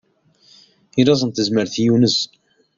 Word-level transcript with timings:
I 0.99 1.01
laẓ 1.07 1.21
n 1.25 1.29
tezmert 1.31 1.75
yunez. 1.83 2.17